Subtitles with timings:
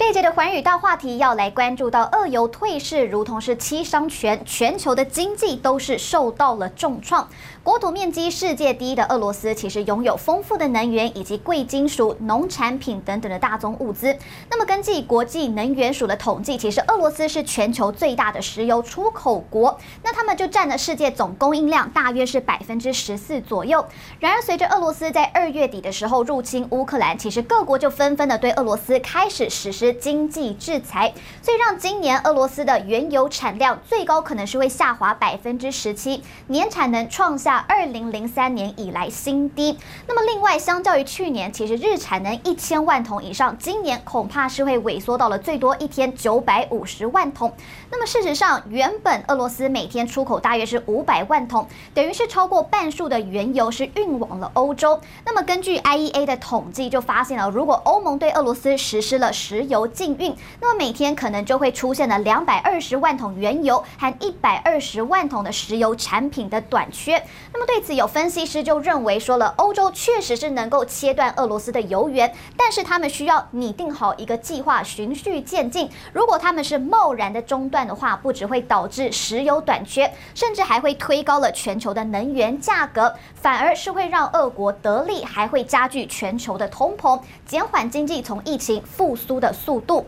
[0.00, 7.28] 这一节的寰宇大话题要来关注到，俄油退市如同是七伤拳，全球的经济都是受到了重创。
[7.62, 14.16] 国土面积世界第一的俄罗斯，其实拥有丰富的能源以及贵金属、农产品等等的大宗物资。
[14.48, 23.84] 那么，根据国际能源署的统计，其实俄罗斯是全球最大的石油出口国，那他们就占了世界总供应量大约是百分之十四左右。
[24.18, 31.12] 然而，随着俄罗斯在二月底的时候入侵乌克兰，其实各国就纷纷的对俄罗斯开始实施经济制裁，
[31.42, 37.64] 所以让今年俄罗斯的原油产量最高可能是会下滑百分之十七，年产能创下。
[37.68, 39.78] 二零零三年以来新低。
[40.06, 47.52] 那么，另外，相较于去年，其实日产能一千万桶以上，今年恐怕是会萎缩到了最多一天九百五十万桶。
[47.90, 55.00] 那么，事实上，原本俄罗斯每天出口大约是五百万桶，等于是超过半数的原油是运往了欧洲。
[55.24, 67.14] 那么，根据 IEA 的统计，就发现了，如果欧盟对俄罗斯实施了石油禁运，那么每天可能就会出现了两百二十万桶原油和一百二十万桶的石油产品的短缺。
[67.54, 75.88] 那么对此，有分析师就认为说了，欧洲确实是能够切断俄罗斯的油源，但是他们需要拟定好一个计划，循序渐进。
[76.12, 90.06] 如果他们是贸然的中断的话，不只会导致石油短缺，甚至还会推高了全球的能源价格，反而是会让俄国得利，还会加剧全球的通膨，减缓经济从疫情复苏的速度。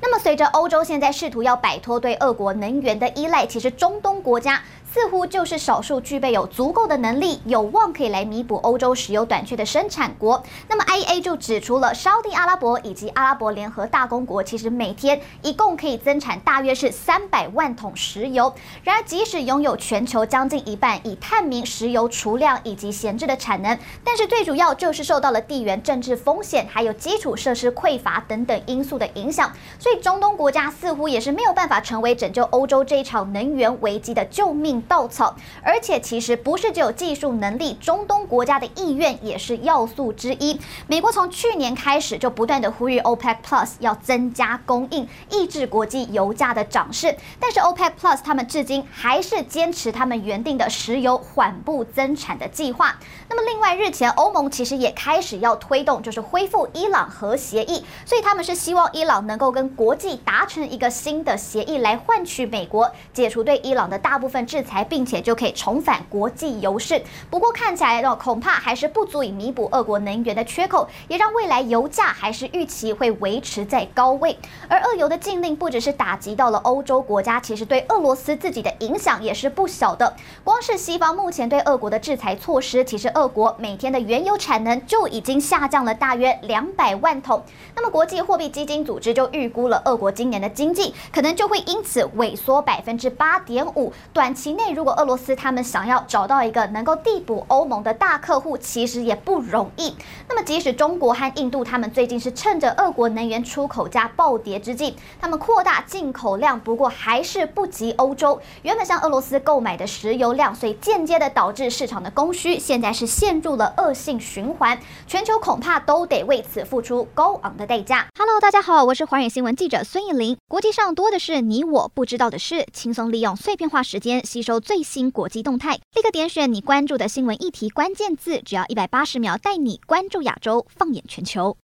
[0.00, 4.62] 那么，随着欧洲现在试图要摆脱对俄国能源的依赖，其实中东国家。
[4.92, 10.42] 似乎就是少数具备有足够的能力，有望可以来弥补欧洲石油短缺的生产国。
[10.66, 18.52] 那么，IEA 就指出了沙地阿拉伯以及阿拉伯联合大公国，其实每天一共可以增产大约是三百万桶石油。
[18.82, 29.52] 然而，即使拥有全球将近一半已探明石油储量以及闲置的产能，但是最主要就是受到了地缘政治风险，还有基础设施匮乏等等因素的影响。
[29.78, 40.58] 所以，中东国家似乎也是没有办法成为拯救欧洲这一场能源危机的救命稻草，而且其实不是只有技术能力，中东国家的意愿也是要素之一。
[40.86, 47.16] 美国从去年开始就不断的呼吁 OPEC Plus 要增加供应，抑制国际油价的涨势。
[47.40, 52.98] 但是 OPEC Plus 他们至今还是坚持他们原定的石油缓步增产的计划。
[53.28, 64.67] 那么另外，日前欧盟其实也开始要推动，就是恢复伊朗核协议，所以他们是希望伊朗能够跟国际达成一个新的协议，来换取美国解除对伊朗的大部分制裁。
[64.88, 74.36] 并且就可以重返国际油市，不过看起来呢，恐怕还是不足以弥补俄国能源的缺口，也让未来油价还是预期会维持在高位。
[74.68, 80.14] 而俄油的禁令不只是打击到了欧洲国家，其实对俄罗斯自己的影响也是不小的。
[80.44, 87.42] 光是西方目前对俄国的制裁措施，其实俄国每天的原油产能就已经下降了大约两百万桶。
[87.74, 94.72] 那么国际货币基金组织就预估了俄国今年的经济可能就会因此萎缩百分之八点五，短期内。
[94.74, 99.94] 如果俄罗斯他们想要找到一个能够递补欧盟的大客户，其实也不容易。
[100.28, 108.38] 那么，即使中国和印度他们最近是趁着俄国能源出口价暴跌之际，他们扩大进口量，不过还是不及欧洲。
[108.62, 114.78] 原本向俄罗斯购买的石油量，所以间接的导致市场的供需现在是陷入了恶性循环。
[115.06, 118.06] 全球恐怕都得为此付出高昂的代价。
[118.18, 120.36] Hello，大家好，我是寰宇新闻记者孙艺林。
[120.46, 124.58] 国际上多的是你我不知道的事，轻松利用碎片化时间吸收。
[124.60, 131.54] 最新国际动态，立刻点选你关注的新闻议题关键字，只要一百八十秒，带你关注亚洲，放眼全球。